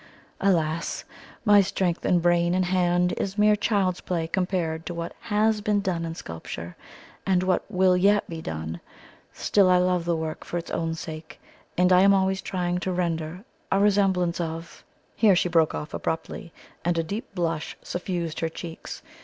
[0.39, 1.03] Alas!
[1.45, 5.79] my strength of brain and hand is mere child's play compared to what HAS been
[5.79, 6.75] done in sculpture,
[7.23, 8.81] and what WILL yet be done;
[9.31, 11.39] still, I love the work for its own sake,
[11.77, 14.83] and I am always trying to render a resemblance of"
[15.15, 16.51] Here she broke off abruptly,
[16.83, 19.03] and a deep blush suffused her cheeks.